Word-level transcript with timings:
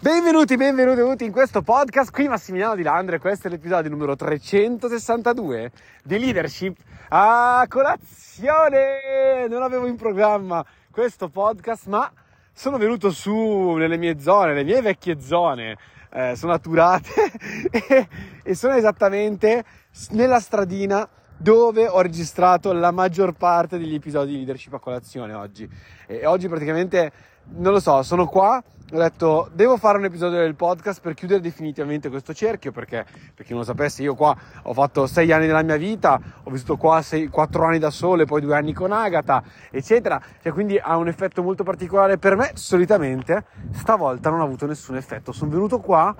Benvenuti, 0.00 0.56
benvenuti, 0.56 1.24
in 1.24 1.32
questo 1.32 1.60
podcast. 1.60 2.12
Qui 2.12 2.28
Massimiliano 2.28 2.76
Di 2.76 2.84
Landro 2.84 3.16
e 3.16 3.18
questo 3.18 3.48
è 3.48 3.50
l'episodio 3.50 3.90
numero 3.90 4.14
362 4.14 5.72
di 6.04 6.20
Leadership 6.20 6.76
a 7.08 7.66
colazione. 7.68 9.48
Non 9.48 9.62
avevo 9.62 9.88
in 9.88 9.96
programma 9.96 10.64
questo 10.92 11.28
podcast, 11.28 11.88
ma 11.88 12.08
sono 12.52 12.78
venuto 12.78 13.10
su 13.10 13.72
nelle 13.72 13.96
mie 13.96 14.20
zone, 14.20 14.54
le 14.54 14.62
mie 14.62 14.80
vecchie 14.80 15.20
zone. 15.20 15.76
Eh, 16.12 16.36
sono 16.36 16.52
atturate 16.52 17.10
e, 17.68 18.08
e 18.44 18.54
sono 18.54 18.74
esattamente 18.74 19.64
nella 20.10 20.38
stradina 20.38 21.08
dove 21.38 21.86
ho 21.86 22.00
registrato 22.00 22.72
la 22.72 22.90
maggior 22.90 23.32
parte 23.32 23.78
degli 23.78 23.94
episodi 23.94 24.32
di 24.32 24.36
leadership 24.38 24.74
a 24.74 24.80
colazione 24.80 25.32
oggi. 25.32 25.68
E 26.06 26.26
oggi 26.26 26.48
praticamente, 26.48 27.12
non 27.56 27.72
lo 27.72 27.80
so, 27.80 28.02
sono 28.02 28.26
qua 28.26 28.62
ho 28.90 28.96
detto 28.96 29.50
devo 29.52 29.76
fare 29.76 29.98
un 29.98 30.06
episodio 30.06 30.38
del 30.38 30.54
podcast 30.54 31.02
per 31.02 31.12
chiudere 31.12 31.42
definitivamente 31.42 32.08
questo 32.08 32.32
cerchio 32.32 32.72
perché 32.72 33.04
per 33.34 33.44
chi 33.44 33.50
non 33.50 33.60
lo 33.60 33.66
sapesse 33.66 34.02
io 34.02 34.14
qua 34.14 34.34
ho 34.62 34.72
fatto 34.72 35.06
sei 35.06 35.30
anni 35.30 35.46
della 35.46 35.62
mia 35.62 35.76
vita 35.76 36.18
ho 36.42 36.50
vissuto 36.50 36.78
qua 36.78 37.02
sei, 37.02 37.28
quattro 37.28 37.66
anni 37.66 37.78
da 37.78 37.90
solo 37.90 38.22
e 38.22 38.24
poi 38.24 38.40
due 38.40 38.56
anni 38.56 38.72
con 38.72 38.90
Agata 38.92 39.42
eccetera. 39.70 40.18
Cioè 40.42 40.52
quindi 40.52 40.78
ha 40.78 40.96
un 40.96 41.06
effetto 41.06 41.42
molto 41.42 41.64
particolare 41.64 42.16
per 42.16 42.34
me. 42.34 42.52
Solitamente 42.54 43.44
stavolta 43.72 44.30
non 44.30 44.40
ha 44.40 44.44
avuto 44.44 44.64
nessun 44.64 44.96
effetto. 44.96 45.32
Sono 45.32 45.50
venuto 45.50 45.80
qua 45.80 46.14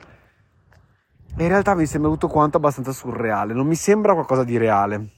e 1.36 1.42
in 1.42 1.48
realtà 1.48 1.74
mi 1.74 1.86
sembra 1.86 2.10
tutto 2.10 2.28
quanto 2.28 2.58
abbastanza 2.58 2.92
surreale. 2.92 3.54
Non 3.54 3.66
mi 3.66 3.76
sembra 3.76 4.12
qualcosa 4.12 4.44
di 4.44 4.58
reale. 4.58 5.08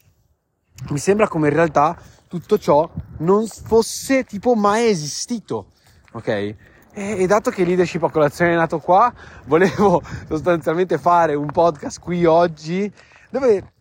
Mi 0.90 0.98
sembra 0.98 1.26
come 1.26 1.48
in 1.48 1.54
realtà 1.54 1.96
tutto 2.28 2.58
ciò 2.58 2.88
non 3.18 3.44
fosse 3.48 4.22
tipo 4.22 4.54
mai 4.54 4.88
esistito 4.88 5.72
ok 6.12 6.54
e, 6.92 7.26
dato 7.26 7.50
che 7.50 7.64
leadership 7.64 8.02
a 8.02 8.10
colazione 8.10 8.52
è 8.52 8.56
nato 8.56 8.78
qua, 8.80 9.12
volevo 9.44 10.02
sostanzialmente 10.26 10.98
fare 10.98 11.34
un 11.34 11.46
podcast 11.46 12.00
qui 12.00 12.24
oggi 12.24 12.92
dove, 13.30 13.72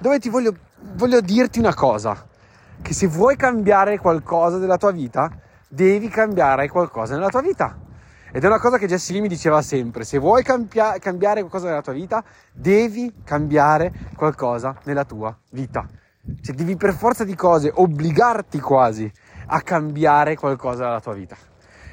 dove 0.00 0.18
ti 0.18 0.30
voglio, 0.30 0.54
voglio 0.94 1.20
dirti 1.20 1.58
una 1.58 1.74
cosa, 1.74 2.26
che 2.80 2.94
se 2.94 3.06
vuoi 3.06 3.36
cambiare 3.36 3.98
qualcosa 3.98 4.56
della 4.58 4.78
tua 4.78 4.92
vita, 4.92 5.30
devi 5.68 6.08
cambiare 6.08 6.68
qualcosa 6.68 7.14
nella 7.14 7.28
tua 7.28 7.42
vita. 7.42 7.78
Ed 8.32 8.42
è 8.42 8.46
una 8.46 8.58
cosa 8.58 8.78
che 8.78 8.86
Jesse 8.86 9.12
Lee 9.12 9.20
mi 9.20 9.28
diceva 9.28 9.62
sempre, 9.62 10.02
se 10.04 10.18
vuoi 10.18 10.42
cambia- 10.42 10.98
cambiare 10.98 11.40
qualcosa 11.40 11.68
nella 11.68 11.82
tua 11.82 11.92
vita, 11.92 12.24
devi 12.52 13.12
cambiare 13.22 13.92
qualcosa 14.16 14.76
nella 14.84 15.04
tua 15.04 15.36
vita. 15.50 15.86
Cioè 16.40 16.54
devi 16.54 16.76
per 16.76 16.94
forza 16.94 17.24
di 17.24 17.34
cose 17.34 17.70
obbligarti 17.72 18.58
quasi 18.58 19.10
a 19.48 19.60
cambiare 19.60 20.34
qualcosa 20.34 20.86
nella 20.86 21.00
tua 21.00 21.12
vita. 21.12 21.36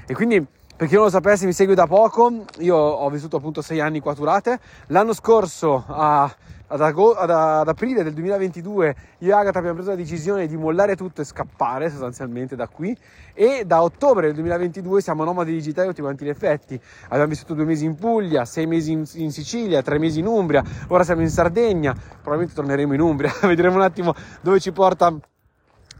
E 0.05 0.13
quindi 0.13 0.45
per 0.81 0.89
chi 0.89 0.95
non 0.95 1.05
lo 1.05 1.11
sapesse, 1.11 1.45
mi 1.45 1.53
segue 1.53 1.75
da 1.75 1.85
poco, 1.85 2.43
io 2.57 2.75
ho 2.75 3.07
vissuto 3.11 3.37
appunto 3.37 3.61
sei 3.61 3.79
anni 3.79 3.99
qua 3.99 4.15
Turate. 4.15 4.59
L'anno 4.87 5.13
scorso, 5.13 5.83
a, 5.87 6.23
ad, 6.65 6.81
ago, 6.81 7.13
ad, 7.13 7.29
ad, 7.29 7.67
aprile 7.67 8.01
del 8.01 8.13
2022, 8.13 8.95
io 9.19 9.29
e 9.29 9.31
Agatha 9.31 9.59
abbiamo 9.59 9.75
preso 9.75 9.91
la 9.91 9.95
decisione 9.95 10.47
di 10.47 10.57
mollare 10.57 10.95
tutto 10.95 11.21
e 11.21 11.23
scappare 11.23 11.91
sostanzialmente 11.91 12.55
da 12.55 12.67
qui. 12.67 12.97
E 13.35 13.63
da 13.63 13.83
ottobre 13.83 14.25
del 14.25 14.33
2022 14.33 15.01
siamo 15.01 15.23
nomadi 15.23 15.51
digitali 15.51 15.85
a 15.85 15.91
tutti 15.91 16.01
quanti 16.01 16.25
gli 16.25 16.29
effetti. 16.29 16.81
Abbiamo 17.09 17.27
vissuto 17.27 17.53
due 17.53 17.65
mesi 17.65 17.85
in 17.85 17.93
Puglia, 17.93 18.45
sei 18.45 18.65
mesi 18.65 18.91
in, 18.91 19.03
in 19.13 19.31
Sicilia, 19.31 19.83
tre 19.83 19.99
mesi 19.99 20.17
in 20.17 20.25
Umbria, 20.25 20.63
ora 20.87 21.03
siamo 21.03 21.21
in 21.21 21.29
Sardegna, 21.29 21.93
probabilmente 21.93 22.55
torneremo 22.55 22.95
in 22.95 23.01
Umbria, 23.01 23.31
vedremo 23.45 23.75
un 23.75 23.83
attimo 23.83 24.15
dove 24.41 24.59
ci 24.59 24.71
porta 24.71 25.13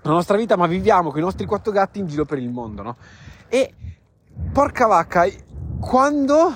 la 0.03 0.11
nostra 0.11 0.37
vita, 0.37 0.55
ma 0.55 0.65
viviamo 0.65 1.11
con 1.11 1.19
i 1.19 1.23
nostri 1.23 1.45
quattro 1.45 1.71
gatti 1.71 1.99
in 1.99 2.07
giro 2.07 2.25
per 2.25 2.39
il 2.39 2.49
mondo, 2.49 2.81
no? 2.81 2.95
E 3.53 3.73
porca 4.53 4.87
vacca, 4.87 5.25
quando 5.77 6.55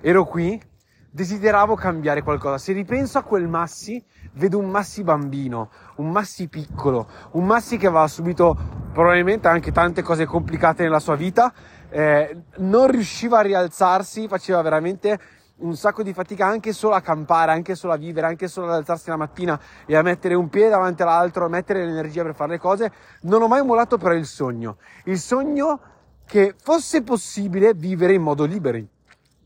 ero 0.00 0.24
qui 0.24 0.60
desideravo 1.08 1.76
cambiare 1.76 2.22
qualcosa. 2.22 2.58
Se 2.58 2.72
ripenso 2.72 3.18
a 3.18 3.22
quel 3.22 3.46
Massi, 3.46 4.04
vedo 4.32 4.58
un 4.58 4.68
Massi 4.68 5.04
bambino, 5.04 5.70
un 5.98 6.10
Massi 6.10 6.48
piccolo, 6.48 7.08
un 7.34 7.46
Massi 7.46 7.76
che 7.76 7.86
aveva 7.86 8.08
subito 8.08 8.58
probabilmente 8.92 9.46
anche 9.46 9.70
tante 9.70 10.02
cose 10.02 10.26
complicate 10.26 10.82
nella 10.82 10.98
sua 10.98 11.14
vita, 11.14 11.52
eh, 11.90 12.42
non 12.56 12.88
riusciva 12.88 13.38
a 13.38 13.42
rialzarsi, 13.42 14.26
faceva 14.26 14.60
veramente 14.62 15.20
un 15.58 15.76
sacco 15.76 16.02
di 16.02 16.12
fatica 16.12 16.44
anche 16.44 16.72
solo 16.72 16.96
a 16.96 17.00
campare, 17.02 17.52
anche 17.52 17.76
solo 17.76 17.92
a 17.92 17.96
vivere, 17.96 18.26
anche 18.26 18.48
solo 18.48 18.66
ad 18.66 18.74
alzarsi 18.74 19.10
la 19.10 19.16
mattina 19.16 19.58
e 19.86 19.94
a 19.94 20.02
mettere 20.02 20.34
un 20.34 20.48
piede 20.48 20.70
davanti 20.70 21.02
all'altro, 21.02 21.44
a 21.44 21.48
mettere 21.48 21.86
l'energia 21.86 22.24
per 22.24 22.34
fare 22.34 22.50
le 22.50 22.58
cose. 22.58 22.90
Non 23.22 23.42
ho 23.42 23.46
mai 23.46 23.64
mollato 23.64 23.96
però 23.96 24.12
il 24.12 24.26
sogno. 24.26 24.78
Il 25.04 25.20
sogno 25.20 25.94
che 26.26 26.54
fosse 26.60 27.02
possibile 27.02 27.72
vivere 27.72 28.12
in 28.12 28.22
modo 28.22 28.44
libero. 28.44 28.78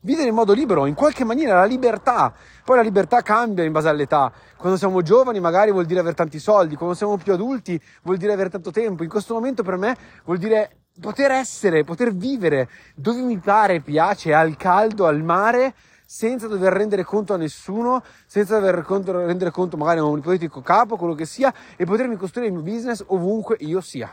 Vivere 0.03 0.29
in 0.29 0.35
modo 0.35 0.55
libero, 0.55 0.87
in 0.87 0.95
qualche 0.95 1.25
maniera, 1.25 1.57
la 1.57 1.67
libertà. 1.67 2.33
Poi 2.65 2.77
la 2.77 2.83
libertà 2.83 3.21
cambia 3.21 3.65
in 3.65 3.73
base 3.73 3.89
all'età. 3.89 4.33
Quando 4.57 4.79
siamo 4.79 5.03
giovani 5.03 5.41
magari 5.41 5.71
vuol 5.71 5.85
dire 5.85 6.01
avere 6.01 6.15
tanti 6.15 6.39
soldi, 6.39 6.75
quando 6.75 6.95
siamo 6.95 7.19
più 7.19 7.35
adulti 7.35 7.79
vuol 8.03 8.17
dire 8.17 8.33
avere 8.33 8.49
tanto 8.49 8.71
tempo. 8.71 9.03
In 9.03 9.11
questo 9.11 9.35
momento 9.35 9.63
per 9.63 9.77
me 9.77 9.95
vuol 10.25 10.39
dire 10.39 10.77
poter 10.99 11.31
essere, 11.33 11.85
poter 11.85 12.15
vivere 12.15 12.71
dove 12.95 13.21
mi 13.21 13.37
pare, 13.39 13.81
piace, 13.81 14.33
al 14.33 14.57
caldo, 14.57 15.07
al 15.07 15.23
mare, 15.23 15.75
senza 16.07 16.49
dover 16.49 16.73
rendere 16.73 17.05
conto 17.05 17.35
a 17.35 17.37
nessuno, 17.37 18.03
senza 18.25 18.59
dover 18.59 18.85
rendere 18.87 19.51
conto 19.51 19.77
magari 19.77 19.99
a 19.99 20.05
un 20.05 20.19
ipotetico 20.19 20.63
capo, 20.63 20.97
quello 20.97 21.15
che 21.15 21.27
sia, 21.27 21.53
e 21.77 21.85
potermi 21.85 22.17
costruire 22.17 22.51
il 22.51 22.57
mio 22.57 22.65
business 22.65 23.05
ovunque 23.07 23.57
io 23.61 23.83
sia. 23.83 24.11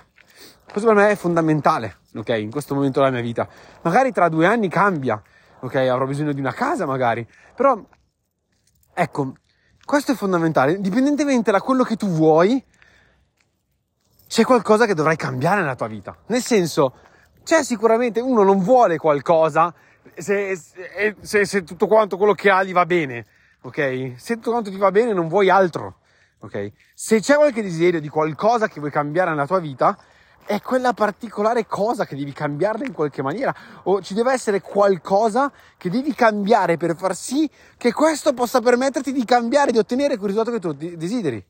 Questo 0.70 0.88
per 0.88 0.96
me 0.96 1.10
è 1.10 1.16
fondamentale, 1.16 1.98
ok? 2.16 2.30
In 2.30 2.52
questo 2.52 2.76
momento 2.76 3.00
della 3.00 3.12
mia 3.12 3.22
vita. 3.22 3.48
Magari 3.82 4.12
tra 4.12 4.30
due 4.30 4.46
anni 4.46 4.70
cambia, 4.70 5.22
ok? 5.60 5.76
Avrò 5.76 6.06
bisogno 6.06 6.34
di 6.34 6.40
una 6.40 6.54
casa 6.54 6.86
magari. 6.86 7.28
Però, 7.56 7.82
ecco, 8.94 9.34
questo 9.86 10.12
è 10.12 10.16
fondamentale. 10.16 10.74
Indipendentemente 10.74 11.52
da 11.52 11.62
quello 11.62 11.84
che 11.84 11.96
tu 11.96 12.08
vuoi, 12.08 12.64
c'è 14.28 14.44
qualcosa 14.44 14.86
che 14.86 14.94
dovrai 14.94 15.16
cambiare 15.16 15.62
nella 15.62 15.76
tua 15.76 15.88
vita. 15.88 16.16
Nel 16.28 16.42
senso, 16.42 16.94
c'è 17.44 17.64
sicuramente 17.64 18.20
uno 18.20 18.44
non 18.44 18.60
vuole 18.60 18.98
qualcosa 18.98 19.74
se, 20.16 20.60
se, 21.22 21.46
se, 21.46 21.64
tutto 21.64 21.88
quanto 21.88 22.18
quello 22.18 22.34
che 22.34 22.50
ha 22.50 22.64
gli 22.64 22.74
va 22.74 22.86
bene, 22.86 23.26
ok? 23.62 24.14
Se 24.18 24.36
tutto 24.36 24.52
quanto 24.52 24.70
ti 24.70 24.78
va 24.78 24.92
bene 24.92 25.14
non 25.14 25.28
vuoi 25.28 25.50
altro, 25.50 26.00
ok? 26.40 26.72
Se 26.94 27.20
c'è 27.20 27.36
qualche 27.36 27.62
desiderio 27.62 28.00
di 28.00 28.10
qualcosa 28.10 28.68
che 28.68 28.80
vuoi 28.80 28.92
cambiare 28.92 29.30
nella 29.30 29.48
tua 29.48 29.60
vita, 29.60 29.98
è 30.48 30.62
quella 30.62 30.94
particolare 30.94 31.68
cosa 31.68 32.06
che 32.06 32.16
devi 32.16 32.32
cambiarla 32.32 32.86
in 32.86 32.94
qualche 32.94 33.22
maniera 33.22 33.54
o 33.84 34.02
ci 34.02 34.14
deve 34.14 34.32
essere 34.32 34.62
qualcosa 34.62 35.52
che 35.76 35.90
devi 35.90 36.14
cambiare 36.16 36.78
per 36.78 36.96
far 36.96 37.16
sì 37.16 37.50
che 37.76 37.92
questo 37.92 38.34
possa 38.34 38.62
permetterti 38.62 39.12
di 39.12 39.26
cambiare, 39.26 39.72
di 39.72 39.78
ottenere 39.78 40.16
quel 40.16 40.30
risultato 40.30 40.58
che 40.58 40.62
tu 40.62 40.96
desideri. 40.96 41.46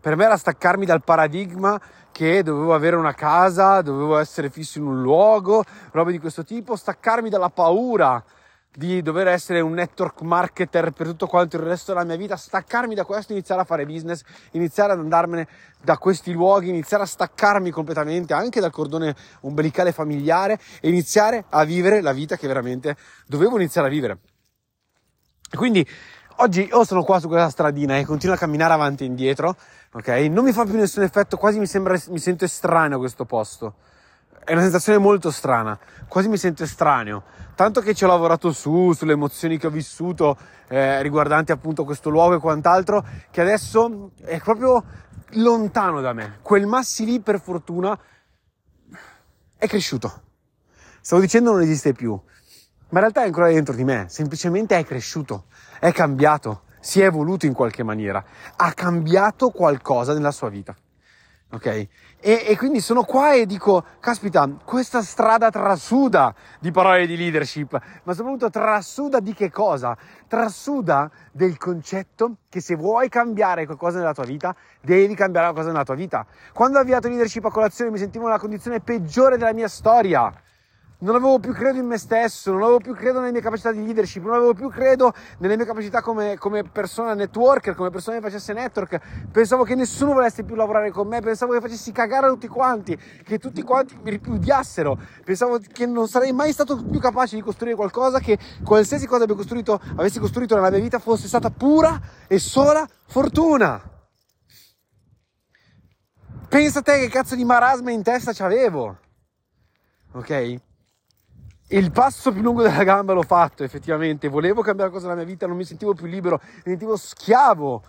Per 0.00 0.16
me 0.16 0.24
era 0.24 0.38
staccarmi 0.38 0.86
dal 0.86 1.04
paradigma 1.04 1.78
che 2.10 2.42
dovevo 2.42 2.72
avere 2.72 2.96
una 2.96 3.12
casa, 3.12 3.82
dovevo 3.82 4.16
essere 4.16 4.48
fisso 4.48 4.78
in 4.78 4.86
un 4.86 5.02
luogo, 5.02 5.62
robe 5.92 6.10
di 6.10 6.18
questo 6.18 6.42
tipo, 6.42 6.76
staccarmi 6.76 7.28
dalla 7.28 7.50
paura 7.50 8.24
di 8.72 9.02
dover 9.02 9.26
essere 9.26 9.60
un 9.60 9.72
network 9.72 10.20
marketer 10.20 10.92
per 10.92 11.08
tutto 11.08 11.26
quanto 11.26 11.56
il 11.56 11.62
resto 11.62 11.92
della 11.92 12.04
mia 12.04 12.16
vita, 12.16 12.36
staccarmi 12.36 12.94
da 12.94 13.04
questo, 13.04 13.32
iniziare 13.32 13.60
a 13.60 13.64
fare 13.64 13.84
business, 13.84 14.22
iniziare 14.52 14.92
ad 14.92 15.00
andarmene 15.00 15.48
da 15.80 15.98
questi 15.98 16.32
luoghi, 16.32 16.68
iniziare 16.68 17.02
a 17.02 17.06
staccarmi 17.06 17.70
completamente 17.70 18.32
anche 18.32 18.60
dal 18.60 18.70
cordone 18.70 19.14
ombelicale 19.40 19.92
familiare 19.92 20.58
e 20.80 20.88
iniziare 20.88 21.44
a 21.48 21.64
vivere 21.64 22.00
la 22.00 22.12
vita 22.12 22.36
che 22.36 22.46
veramente 22.46 22.96
dovevo 23.26 23.56
iniziare 23.56 23.88
a 23.88 23.90
vivere. 23.90 24.18
Quindi 25.52 25.84
oggi 26.36 26.66
io 26.66 26.84
sono 26.84 27.02
qua 27.02 27.18
su 27.18 27.26
questa 27.26 27.50
stradina 27.50 27.98
e 27.98 28.04
continuo 28.04 28.36
a 28.36 28.38
camminare 28.38 28.72
avanti 28.72 29.02
e 29.02 29.06
indietro, 29.06 29.56
ok? 29.92 30.08
Non 30.30 30.44
mi 30.44 30.52
fa 30.52 30.64
più 30.64 30.76
nessun 30.76 31.02
effetto, 31.02 31.36
quasi 31.36 31.58
mi 31.58 31.66
sembra, 31.66 32.00
mi 32.08 32.20
sento 32.20 32.44
estraneo 32.44 32.98
questo 32.98 33.24
posto 33.24 33.74
è 34.50 34.54
una 34.54 34.62
sensazione 34.62 34.98
molto 34.98 35.30
strana, 35.30 35.78
quasi 36.08 36.26
mi 36.26 36.36
sento 36.36 36.64
estraneo, 36.64 37.22
tanto 37.54 37.80
che 37.80 37.94
ci 37.94 38.02
ho 38.02 38.08
lavorato 38.08 38.50
su, 38.50 38.92
sulle 38.94 39.12
emozioni 39.12 39.58
che 39.58 39.68
ho 39.68 39.70
vissuto 39.70 40.36
eh, 40.66 41.00
riguardanti 41.02 41.52
appunto 41.52 41.84
questo 41.84 42.10
luogo 42.10 42.34
e 42.34 42.40
quant'altro, 42.40 43.06
che 43.30 43.40
adesso 43.42 44.10
è 44.24 44.40
proprio 44.40 44.82
lontano 45.34 46.00
da 46.00 46.12
me. 46.12 46.38
Quel 46.42 46.66
massi 46.66 47.04
lì, 47.04 47.20
per 47.20 47.40
fortuna, 47.40 47.96
è 49.56 49.68
cresciuto. 49.68 50.22
Stavo 51.00 51.22
dicendo 51.22 51.52
non 51.52 51.60
esiste 51.60 51.92
più, 51.92 52.10
ma 52.10 52.98
in 52.98 52.98
realtà 52.98 53.22
è 53.22 53.26
ancora 53.26 53.46
dentro 53.52 53.76
di 53.76 53.84
me, 53.84 54.06
semplicemente 54.08 54.76
è 54.76 54.84
cresciuto, 54.84 55.44
è 55.78 55.92
cambiato, 55.92 56.62
si 56.80 57.00
è 57.00 57.04
evoluto 57.04 57.46
in 57.46 57.52
qualche 57.52 57.84
maniera, 57.84 58.20
ha 58.56 58.72
cambiato 58.72 59.50
qualcosa 59.50 60.12
nella 60.12 60.32
sua 60.32 60.48
vita 60.48 60.74
ok? 61.52 61.66
E, 61.66 61.88
e, 62.20 62.56
quindi 62.56 62.80
sono 62.80 63.02
qua 63.02 63.32
e 63.34 63.46
dico, 63.46 63.84
caspita, 63.98 64.48
questa 64.64 65.02
strada 65.02 65.50
trasuda 65.50 66.34
di 66.58 66.70
parole 66.70 67.06
di 67.06 67.16
leadership, 67.16 67.78
ma 68.02 68.12
soprattutto 68.12 68.50
trasuda 68.50 69.20
di 69.20 69.32
che 69.32 69.50
cosa? 69.50 69.96
Trasuda 70.28 71.10
del 71.32 71.56
concetto 71.56 72.36
che 72.48 72.60
se 72.60 72.74
vuoi 72.76 73.08
cambiare 73.08 73.64
qualcosa 73.64 73.98
nella 73.98 74.14
tua 74.14 74.24
vita, 74.24 74.54
devi 74.80 75.14
cambiare 75.14 75.46
qualcosa 75.46 75.72
nella 75.72 75.84
tua 75.84 75.94
vita. 75.94 76.26
Quando 76.52 76.78
ho 76.78 76.82
avviato 76.82 77.08
leadership 77.08 77.44
a 77.44 77.50
colazione 77.50 77.90
mi 77.90 77.98
sentivo 77.98 78.26
nella 78.26 78.38
condizione 78.38 78.80
peggiore 78.80 79.36
della 79.36 79.52
mia 79.54 79.68
storia. 79.68 80.32
Non 81.00 81.14
avevo 81.14 81.38
più 81.38 81.52
credo 81.52 81.78
in 81.78 81.86
me 81.86 81.98
stesso, 81.98 82.52
non 82.52 82.62
avevo 82.62 82.78
più 82.78 82.94
credo 82.94 83.20
nelle 83.20 83.32
mie 83.32 83.40
capacità 83.40 83.72
di 83.72 83.84
leadership, 83.84 84.22
non 84.22 84.34
avevo 84.34 84.54
più 84.54 84.68
credo 84.68 85.12
nelle 85.38 85.56
mie 85.56 85.64
capacità 85.64 86.02
come, 86.02 86.36
come 86.36 86.64
persona 86.64 87.14
networker, 87.14 87.74
come 87.74 87.90
persona 87.90 88.16
che 88.16 88.22
facesse 88.22 88.52
network, 88.52 89.00
pensavo 89.30 89.64
che 89.64 89.74
nessuno 89.74 90.12
volesse 90.12 90.42
più 90.44 90.54
lavorare 90.54 90.90
con 90.90 91.06
me, 91.08 91.20
pensavo 91.20 91.52
che 91.52 91.60
facessi 91.60 91.92
cagare 91.92 92.28
tutti 92.28 92.48
quanti, 92.48 92.98
che 93.22 93.38
tutti 93.38 93.62
quanti 93.62 93.98
mi 94.02 94.10
ripudiassero, 94.10 94.98
pensavo 95.24 95.58
che 95.72 95.86
non 95.86 96.08
sarei 96.08 96.32
mai 96.32 96.52
stato 96.52 96.76
più 96.82 97.00
capace 97.00 97.36
di 97.36 97.42
costruire 97.42 97.76
qualcosa, 97.76 98.18
che 98.18 98.38
qualsiasi 98.64 99.06
cosa 99.06 99.26
costruito, 99.26 99.80
avessi 99.96 100.18
costruito 100.18 100.54
nella 100.54 100.70
mia 100.70 100.80
vita 100.80 100.98
fosse 100.98 101.28
stata 101.28 101.50
pura 101.50 101.98
e 102.26 102.38
sola 102.38 102.86
fortuna. 103.06 103.80
Pensa 106.48 106.82
te 106.82 106.98
che 106.98 107.08
cazzo 107.08 107.36
di 107.36 107.44
marasma 107.44 107.92
in 107.92 108.02
testa 108.02 108.32
c'avevo. 108.32 108.98
Ok? 110.12 110.68
Il 111.72 111.92
passo 111.92 112.32
più 112.32 112.42
lungo 112.42 112.62
della 112.62 112.82
gamba 112.82 113.12
l'ho 113.12 113.22
fatto 113.22 113.62
effettivamente, 113.62 114.28
volevo 114.28 114.62
cambiare 114.62 114.90
cosa 114.90 115.06
nella 115.06 115.20
mia 115.20 115.28
vita, 115.28 115.46
non 115.46 115.56
mi 115.56 115.64
sentivo 115.64 115.94
più 115.94 116.06
libero, 116.06 116.40
mi 116.42 116.62
sentivo 116.64 116.96
schiavo 116.96 117.82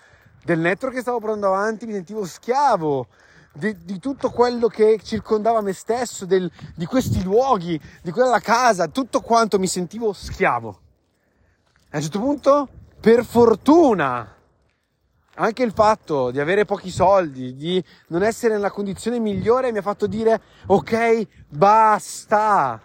del 0.44 0.60
network 0.60 0.94
che 0.94 1.02
stavo 1.02 1.20
portando 1.20 1.48
avanti, 1.48 1.88
mi 1.88 1.94
sentivo 1.94 2.24
schiavo 2.26 3.08
di, 3.54 3.76
di 3.84 4.00
tutto 4.00 4.30
quello 4.30 4.68
che 4.68 5.00
circondava 5.04 5.62
me 5.62 5.74
stesso, 5.74 6.26
del, 6.26 6.50
di 6.76 6.86
questi 6.86 7.24
luoghi, 7.24 7.80
di 8.04 8.12
quella 8.12 8.40
casa, 8.40 8.88
tutto 8.88 9.22
quanto 9.22 9.58
mi 9.58 9.68
sentivo 9.68 10.14
schiavo. 10.14 10.80
A 11.90 11.98
un 11.98 12.02
certo 12.02 12.20
punto, 12.20 12.70
per 13.00 13.26
fortuna, 13.26 14.36
anche 15.36 15.64
il 15.64 15.72
fatto 15.72 16.30
di 16.30 16.40
avere 16.40 16.66
pochi 16.66 16.92
soldi, 16.92 17.56
di 17.56 17.84
non 18.08 18.22
essere 18.22 18.54
nella 18.54 18.70
condizione 18.70 19.18
migliore 19.18 19.72
mi 19.72 19.80
ha 19.80 19.84
fatto 19.84 20.06
dire 20.06 20.40
ok, 20.68 21.48
basta 21.50 22.80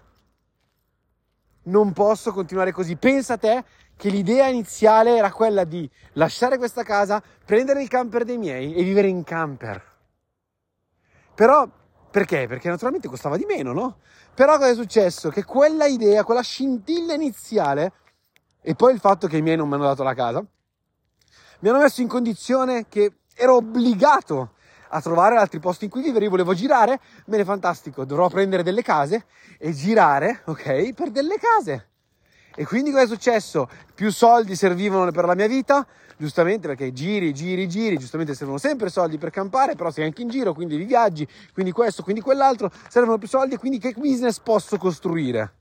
non 1.66 1.92
posso 1.92 2.32
continuare 2.32 2.72
così. 2.72 2.96
Pensa 2.96 3.34
a 3.34 3.38
te 3.38 3.64
che 3.96 4.08
l'idea 4.10 4.46
iniziale 4.46 5.16
era 5.16 5.32
quella 5.32 5.64
di 5.64 5.88
lasciare 6.12 6.58
questa 6.58 6.82
casa, 6.82 7.22
prendere 7.44 7.82
il 7.82 7.88
camper 7.88 8.24
dei 8.24 8.38
miei 8.38 8.74
e 8.74 8.82
vivere 8.82 9.08
in 9.08 9.24
camper. 9.24 9.82
Però, 11.34 11.68
perché? 12.10 12.46
Perché 12.46 12.68
naturalmente 12.68 13.08
costava 13.08 13.36
di 13.36 13.44
meno, 13.44 13.72
no? 13.72 13.98
Però 14.34 14.56
cosa 14.56 14.68
è 14.68 14.74
successo? 14.74 15.30
Che 15.30 15.44
quella 15.44 15.86
idea, 15.86 16.24
quella 16.24 16.42
scintilla 16.42 17.14
iniziale, 17.14 17.92
e 18.60 18.74
poi 18.74 18.92
il 18.92 19.00
fatto 19.00 19.26
che 19.26 19.38
i 19.38 19.42
miei 19.42 19.56
non 19.56 19.68
mi 19.68 19.74
hanno 19.74 19.84
dato 19.84 20.02
la 20.02 20.14
casa, 20.14 20.44
mi 21.60 21.68
hanno 21.68 21.78
messo 21.78 22.02
in 22.02 22.08
condizione 22.08 22.86
che 22.88 23.18
ero 23.34 23.56
obbligato 23.56 24.55
a 24.96 25.00
trovare 25.00 25.36
altri 25.36 25.60
posti 25.60 25.84
in 25.84 25.90
cui 25.90 26.02
vivere, 26.02 26.24
io 26.24 26.30
volevo 26.30 26.54
girare, 26.54 27.00
bene 27.26 27.44
fantastico, 27.44 28.04
dovrò 28.04 28.28
prendere 28.28 28.62
delle 28.62 28.82
case 28.82 29.26
e 29.58 29.72
girare, 29.72 30.40
ok, 30.44 30.92
per 30.94 31.10
delle 31.10 31.36
case. 31.38 31.88
E 32.54 32.64
quindi 32.64 32.90
cosa 32.90 33.02
è 33.02 33.06
successo? 33.06 33.68
Più 33.94 34.10
soldi 34.10 34.56
servivano 34.56 35.10
per 35.10 35.26
la 35.26 35.34
mia 35.34 35.46
vita, 35.46 35.86
giustamente 36.16 36.66
perché 36.66 36.90
giri, 36.92 37.34
giri, 37.34 37.68
giri, 37.68 37.98
giustamente 37.98 38.34
servono 38.34 38.56
sempre 38.56 38.88
soldi 38.88 39.18
per 39.18 39.28
campare, 39.28 39.74
però 39.74 39.90
sei 39.90 40.04
anche 40.04 40.22
in 40.22 40.28
giro, 40.28 40.54
quindi 40.54 40.76
viaggi, 40.78 41.28
quindi 41.52 41.72
questo, 41.72 42.02
quindi 42.02 42.22
quell'altro, 42.22 42.70
servono 42.88 43.18
più 43.18 43.28
soldi, 43.28 43.58
quindi 43.58 43.78
che 43.78 43.92
business 43.92 44.38
posso 44.38 44.78
costruire? 44.78 45.52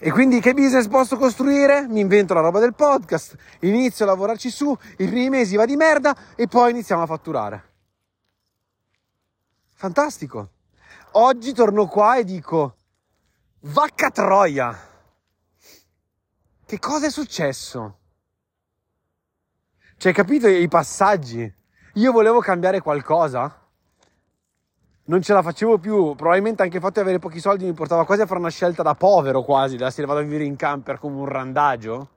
E 0.00 0.10
quindi 0.10 0.40
che 0.40 0.54
business 0.54 0.86
posso 0.88 1.16
costruire? 1.16 1.86
Mi 1.88 2.00
invento 2.00 2.34
la 2.34 2.40
roba 2.40 2.58
del 2.58 2.74
podcast, 2.74 3.36
inizio 3.60 4.04
a 4.04 4.08
lavorarci 4.08 4.50
su, 4.50 4.76
i 4.98 5.06
primi 5.06 5.28
mesi 5.28 5.56
va 5.56 5.66
di 5.66 5.76
merda 5.76 6.16
e 6.34 6.46
poi 6.46 6.70
iniziamo 6.70 7.02
a 7.02 7.06
fatturare. 7.06 7.67
Fantastico. 9.78 10.54
Oggi 11.12 11.52
torno 11.52 11.86
qua 11.86 12.16
e 12.16 12.24
dico, 12.24 12.74
vacca 13.60 14.10
troia. 14.10 14.76
Che 16.66 16.78
cosa 16.80 17.06
è 17.06 17.10
successo? 17.10 17.98
Cioè, 19.96 20.12
capito 20.12 20.48
i 20.48 20.66
passaggi? 20.66 21.54
Io 21.94 22.10
volevo 22.10 22.40
cambiare 22.40 22.80
qualcosa 22.80 23.56
non 25.04 25.22
ce 25.22 25.32
la 25.32 25.42
facevo 25.42 25.78
più. 25.78 26.16
Probabilmente 26.16 26.62
anche 26.62 26.78
il 26.78 26.82
fatto 26.82 26.94
di 26.94 27.00
avere 27.02 27.20
pochi 27.20 27.38
soldi 27.38 27.64
mi 27.64 27.72
portava 27.72 28.04
quasi 28.04 28.22
a 28.22 28.26
fare 28.26 28.40
una 28.40 28.50
scelta 28.50 28.82
da 28.82 28.96
povero, 28.96 29.44
quasi, 29.44 29.76
da 29.76 29.90
se 29.90 30.04
vado 30.04 30.18
a 30.18 30.22
vivere 30.24 30.42
in 30.42 30.56
camper 30.56 30.98
come 30.98 31.18
un 31.18 31.26
randagio. 31.26 32.08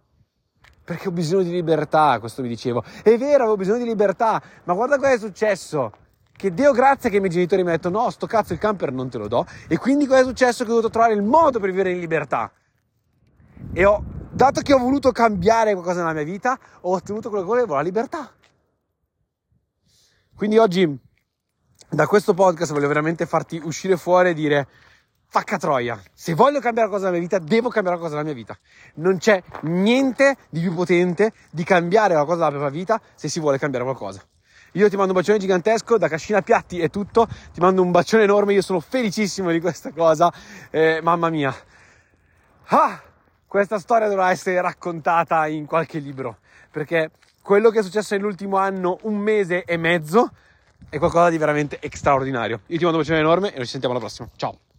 Perché 0.84 1.10
ho 1.10 1.12
bisogno 1.12 1.44
di 1.44 1.52
libertà, 1.52 2.20
questo 2.20 2.42
mi 2.42 2.48
dicevo. 2.48 2.84
È 3.04 3.16
vero, 3.20 3.44
avevo 3.44 3.56
bisogno 3.56 3.84
di 3.84 3.86
libertà, 3.86 4.42
ma 4.64 4.74
guarda 4.74 4.98
cosa 4.98 5.12
è 5.12 5.20
successo. 5.20 6.10
Che 6.42 6.52
Dio 6.56 6.72
grazie 6.72 7.12
che 7.12 7.18
i 7.18 7.20
miei 7.20 7.32
genitori 7.32 7.62
mi 7.62 7.68
hanno 7.68 7.78
detto 7.78 7.92
no, 7.92 8.10
sto 8.10 8.26
cazzo 8.26 8.54
il 8.54 8.58
camper 8.58 8.92
non 8.92 9.12
te 9.12 9.20
lo 9.20 9.28
do. 9.28 9.46
E 9.68 9.78
quindi 9.78 10.08
cosa 10.08 10.22
è 10.22 10.24
successo? 10.24 10.64
Che 10.64 10.72
ho 10.72 10.74
dovuto 10.74 10.90
trovare 10.90 11.14
il 11.14 11.22
modo 11.22 11.60
per 11.60 11.70
vivere 11.70 11.92
in 11.92 12.00
libertà. 12.00 12.52
E 13.72 13.86
ho, 13.86 14.04
dato 14.32 14.62
che 14.62 14.74
ho 14.74 14.80
voluto 14.80 15.12
cambiare 15.12 15.74
qualcosa 15.74 16.00
nella 16.00 16.14
mia 16.14 16.24
vita, 16.24 16.58
ho 16.82 16.94
ottenuto 16.96 17.30
quello 17.30 17.44
che 17.44 17.50
volevo, 17.52 17.76
la 17.76 17.82
libertà. 17.82 18.34
Quindi 20.36 20.58
oggi 20.58 20.98
da 21.88 22.08
questo 22.08 22.34
podcast 22.34 22.72
voglio 22.72 22.88
veramente 22.88 23.28
farti 23.28 23.62
uscire 23.64 23.96
fuori 23.96 24.30
e 24.30 24.34
dire 24.34 24.68
Facca 25.28 25.60
troia, 25.60 26.02
se 26.12 26.34
voglio 26.34 26.60
cambiare 26.60 26.90
qualcosa 26.90 27.12
nella 27.12 27.20
mia 27.20 27.28
vita, 27.28 27.38
devo 27.38 27.70
cambiare 27.70 28.00
qualcosa 28.00 28.20
nella 28.20 28.34
mia 28.34 28.44
vita. 28.44 28.58
Non 28.96 29.20
c'è 29.20 29.44
niente 29.62 30.38
di 30.50 30.60
più 30.60 30.74
potente 30.74 31.34
di 31.52 31.64
cambiare 31.64 32.16
qualcosa 32.16 32.46
nella 32.46 32.58
propria 32.58 32.72
vita 32.72 33.00
se 33.14 33.30
si 33.30 33.40
vuole 33.40 33.60
cambiare 33.60 33.86
qualcosa. 33.86 34.26
Io 34.74 34.88
ti 34.90 34.96
mando 34.96 35.12
un 35.12 35.18
bacione 35.18 35.38
gigantesco, 35.38 35.98
da 35.98 36.08
Cascina 36.08 36.42
Piatti 36.42 36.80
è 36.80 36.90
tutto, 36.90 37.28
ti 37.54 37.60
mando 37.60 37.82
un 37.82 37.92
bacione 37.92 38.24
enorme, 38.24 38.54
io 38.54 38.62
sono 38.62 38.80
felicissimo 38.80 39.52
di 39.52 39.60
questa 39.60 39.92
cosa, 39.92 40.32
eh, 40.70 41.02
mamma 41.02 41.30
mia. 41.30 41.54
Ah, 42.68 43.02
questa 43.48 43.80
storia 43.80 44.08
dovrà 44.08 44.32
essere 44.32 44.62
raccontata 44.62 45.46
in 45.48 45.66
qualche 45.66 46.00
libro, 46.00 46.38
perché 46.72 47.12
quello 47.42 47.70
che 47.70 47.80
è 47.80 47.84
successo 47.84 48.16
nell'ultimo 48.16 48.56
anno, 48.56 49.00
un 49.02 49.18
mese 49.18 49.66
e 49.66 49.76
mezzo, 49.76 50.32
è 50.88 50.98
qualcosa 50.98 51.30
di 51.30 51.38
veramente 51.38 51.78
straordinario. 51.92 52.62
Io 52.68 52.78
ti 52.78 52.84
mando 52.84 53.00
un 53.00 53.04
bacione 53.04 53.20
enorme 53.20 53.50
e 53.52 53.56
noi 53.56 53.66
ci 53.66 53.72
sentiamo 53.72 53.94
alla 53.94 54.04
prossima. 54.04 54.30
Ciao! 54.38 54.71